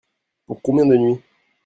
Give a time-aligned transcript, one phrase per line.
[0.47, 1.21] Pour combien de nuits?